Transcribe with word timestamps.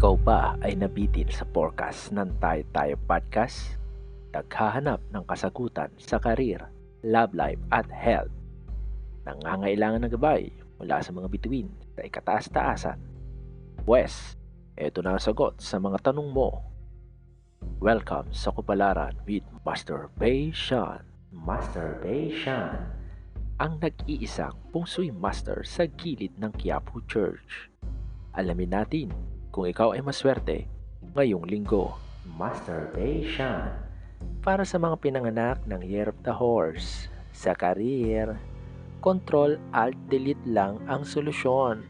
Ikaw 0.00 0.16
ba 0.24 0.56
ay 0.64 0.80
nabitin 0.80 1.28
sa 1.28 1.44
forecast 1.52 2.16
ng 2.16 2.40
Tayo 2.40 2.64
Tayo 2.72 2.96
Podcast? 3.04 3.76
Naghahanap 4.32 4.96
ng 5.12 5.24
kasagutan 5.28 5.92
sa 6.00 6.16
karir, 6.16 6.72
love 7.04 7.36
life 7.36 7.60
at 7.68 7.84
health. 7.92 8.32
Nangangailangan 9.28 10.08
ng 10.08 10.12
gabay 10.16 10.48
mula 10.80 11.04
sa 11.04 11.12
mga 11.12 11.28
bituin 11.28 11.68
sa 11.92 12.00
ikataas-taasan. 12.00 12.96
Wes, 13.84 14.40
eto 14.72 15.04
na 15.04 15.20
ang 15.20 15.20
sagot 15.20 15.60
sa 15.60 15.76
mga 15.76 16.00
tanong 16.00 16.32
mo. 16.32 16.64
Welcome 17.76 18.32
sa 18.32 18.56
Kupalaran 18.56 19.20
with 19.28 19.44
Masturbation. 19.68 21.04
Masturbation. 21.28 22.88
Ang 23.60 23.76
nag-iisang 23.84 24.56
pungsoy 24.72 25.12
master 25.12 25.60
sa 25.60 25.84
gilid 25.84 26.32
ng 26.40 26.56
Quiapo 26.56 27.04
Church. 27.04 27.68
Alamin 28.32 28.72
natin 28.72 29.12
kung 29.50 29.66
ikaw 29.66 29.92
ay 29.94 30.02
maswerte 30.02 30.70
ngayong 31.18 31.42
linggo. 31.46 31.98
Masturbation. 32.38 33.66
Para 34.40 34.62
sa 34.62 34.78
mga 34.78 34.96
pinanganak 35.02 35.58
ng 35.66 35.82
Year 35.82 36.08
of 36.08 36.18
the 36.22 36.32
Horse, 36.32 37.10
sa 37.34 37.52
career, 37.52 38.38
Control 39.00 39.56
Alt 39.72 39.96
Delete 40.12 40.44
lang 40.44 40.78
ang 40.86 41.02
solusyon 41.02 41.82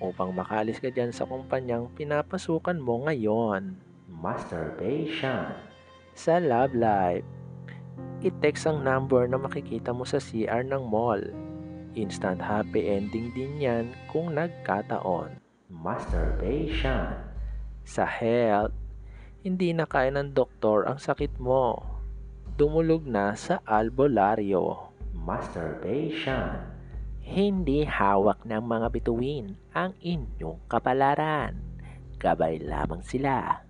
upang 0.00 0.32
makalis 0.32 0.80
ka 0.80 0.88
dyan 0.88 1.12
sa 1.12 1.28
kumpanyang 1.28 1.92
pinapasukan 1.92 2.80
mo 2.80 3.04
ngayon. 3.04 3.76
Masturbation. 4.08 5.52
Sa 6.16 6.40
love 6.40 6.72
life, 6.72 7.24
i-text 8.24 8.64
ang 8.64 8.80
number 8.80 9.28
na 9.28 9.36
makikita 9.36 9.92
mo 9.92 10.08
sa 10.08 10.16
CR 10.16 10.64
ng 10.64 10.82
mall. 10.88 11.20
Instant 11.94 12.40
happy 12.40 12.90
ending 12.90 13.30
din 13.36 13.60
yan 13.60 13.84
kung 14.10 14.32
nagkataon. 14.34 15.43
Masturbation. 15.72 17.16
Sa 17.88 18.04
health, 18.04 18.76
hindi 19.40 19.72
na 19.72 19.88
kaya 19.88 20.12
ng 20.12 20.36
doktor 20.36 20.84
ang 20.84 21.00
sakit 21.00 21.40
mo. 21.40 21.80
Dumulog 22.60 23.08
na 23.08 23.32
sa 23.32 23.64
albularyo. 23.64 24.92
Masturbation. 25.16 26.60
Hindi 27.24 27.80
hawak 27.88 28.44
ng 28.44 28.60
mga 28.60 28.92
bituin 28.92 29.56
ang 29.72 29.96
inyong 30.04 30.68
kapalaran. 30.68 31.56
Gabay 32.20 32.60
lamang 32.60 33.00
sila. 33.00 33.64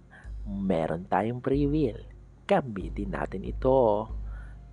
Meron 0.50 1.06
tayong 1.06 1.38
free 1.38 1.70
will. 1.70 2.02
Gamitin 2.42 3.14
natin 3.14 3.46
ito. 3.46 4.10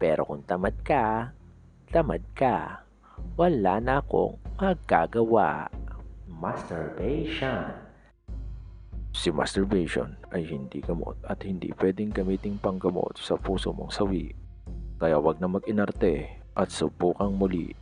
Pero 0.02 0.26
kung 0.26 0.42
tamad 0.42 0.74
ka, 0.82 1.38
tamad 1.94 2.26
ka. 2.34 2.82
Wala 3.38 3.78
na 3.78 4.02
akong 4.02 4.42
magagawa. 4.58 5.81
Masturbation. 6.42 7.70
Si 9.14 9.30
masturbation 9.30 10.18
ay 10.34 10.42
hindi 10.42 10.82
gamot 10.82 11.14
at 11.30 11.46
hindi 11.46 11.70
pwedeng 11.78 12.10
gamiting 12.10 12.58
panggamot 12.58 13.14
sa 13.22 13.38
puso 13.38 13.70
mong 13.70 13.94
sawi. 13.94 14.34
Kaya 14.98 15.22
wag 15.22 15.38
na 15.38 15.46
mag-inarte 15.46 16.42
at 16.58 16.74
subukang 16.74 17.38
muli. 17.38 17.78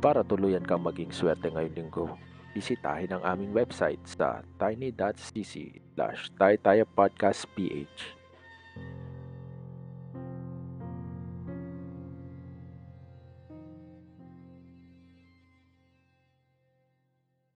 Para 0.00 0.24
tuluyan 0.24 0.64
kang 0.64 0.80
maging 0.80 1.12
swerte 1.12 1.52
ngayong 1.52 1.76
linggo, 1.76 2.08
bisitahin 2.56 3.12
ang 3.12 3.36
aming 3.36 3.52
website 3.52 4.00
sa 4.08 4.40
tiny.cc 4.56 5.76
slash 5.92 6.32
ph 7.52 8.00